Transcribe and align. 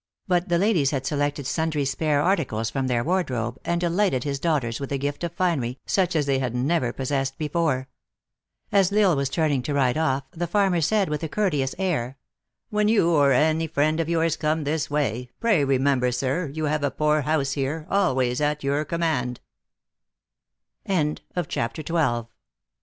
But 0.27 0.49
the 0.49 0.57
ladies 0.57 0.89
had 0.89 1.05
selected 1.05 1.45
sundry 1.45 1.85
spare 1.85 2.23
articles 2.23 2.71
from 2.71 2.87
their 2.87 3.03
wardrobe, 3.03 3.59
and 3.63 3.79
delighted 3.79 4.23
his 4.23 4.39
daugh 4.39 4.61
ters 4.61 4.79
with 4.79 4.89
the 4.89 4.97
gift 4.97 5.23
of 5.23 5.31
finery, 5.33 5.77
such 5.85 6.15
as 6.15 6.25
they 6.25 6.39
had 6.39 6.55
never 6.55 6.91
possessed 6.91 7.37
before. 7.37 7.87
As 8.71 8.91
L 8.91 9.11
Isle 9.11 9.15
was 9.15 9.29
turning 9.29 9.61
to 9.61 9.75
ride 9.75 9.99
off, 9.99 10.23
the 10.31 10.47
farmer 10.47 10.81
said, 10.81 11.07
with 11.07 11.21
a 11.21 11.29
courteous 11.29 11.75
[air:] 11.77 12.17
"When 12.71 12.87
you 12.87 13.11
or 13.11 13.31
any 13.31 13.67
friend 13.67 13.99
of 13.99 14.09
yours 14.09 14.35
come 14.37 14.63
this 14.63 14.89
way, 14.89 15.29
pray 15.39 15.63
remem 15.63 15.99
ber, 15.99 16.11
sir, 16.11 16.47
you 16.47 16.65
have 16.65 16.83
a 16.83 16.89